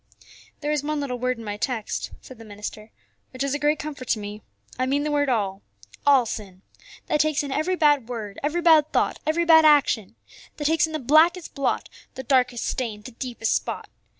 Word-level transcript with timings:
"There 0.61 0.71
is 0.71 0.81
one 0.81 0.99
little 0.99 1.19
word 1.19 1.37
in 1.37 1.43
my 1.43 1.57
text," 1.57 2.09
said 2.23 2.39
the 2.39 2.43
minister, 2.43 2.89
"which 3.31 3.43
is 3.43 3.53
a 3.53 3.59
great 3.59 3.77
comfort 3.77 4.07
to 4.07 4.19
me. 4.19 4.41
I 4.79 4.87
mean 4.87 5.03
the 5.03 5.11
word 5.11 5.29
all. 5.29 5.61
All 6.07 6.25
sin. 6.25 6.63
That 7.05 7.19
takes 7.19 7.43
in 7.43 7.51
every 7.51 7.75
bad 7.75 8.09
word, 8.09 8.39
every 8.41 8.63
bad 8.63 8.91
thought, 8.91 9.19
every 9.27 9.45
bad 9.45 9.63
action. 9.63 10.15
That 10.57 10.65
takes 10.65 10.87
in 10.87 10.93
the 10.93 10.97
blackest 10.97 11.53
blot, 11.53 11.87
the 12.15 12.23
darkest 12.23 12.65
stain, 12.65 13.03
the 13.03 13.11
deepest 13.11 13.53
spot. 13.55 13.91